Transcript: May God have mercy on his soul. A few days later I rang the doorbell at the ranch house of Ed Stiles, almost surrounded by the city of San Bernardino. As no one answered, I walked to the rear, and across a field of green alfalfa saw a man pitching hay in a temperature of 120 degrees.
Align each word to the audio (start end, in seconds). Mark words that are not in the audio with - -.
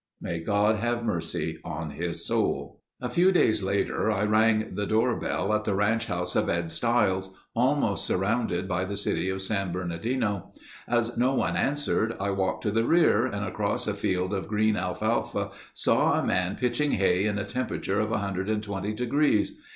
May 0.19 0.39
God 0.39 0.77
have 0.77 1.03
mercy 1.05 1.59
on 1.63 1.91
his 1.91 2.25
soul. 2.25 2.81
A 3.01 3.07
few 3.11 3.31
days 3.31 3.61
later 3.61 4.09
I 4.09 4.23
rang 4.23 4.73
the 4.73 4.87
doorbell 4.87 5.53
at 5.53 5.63
the 5.63 5.75
ranch 5.75 6.07
house 6.07 6.35
of 6.35 6.49
Ed 6.49 6.71
Stiles, 6.71 7.37
almost 7.55 8.03
surrounded 8.07 8.67
by 8.67 8.83
the 8.83 8.97
city 8.97 9.29
of 9.29 9.43
San 9.43 9.71
Bernardino. 9.71 10.53
As 10.87 11.17
no 11.19 11.35
one 11.35 11.55
answered, 11.55 12.15
I 12.19 12.31
walked 12.31 12.63
to 12.63 12.71
the 12.71 12.85
rear, 12.87 13.27
and 13.27 13.45
across 13.45 13.85
a 13.85 13.93
field 13.93 14.33
of 14.33 14.47
green 14.47 14.75
alfalfa 14.75 15.51
saw 15.71 16.13
a 16.19 16.25
man 16.25 16.55
pitching 16.55 16.93
hay 16.93 17.25
in 17.27 17.37
a 17.37 17.43
temperature 17.43 17.99
of 17.99 18.09
120 18.09 18.93
degrees. 18.93 19.55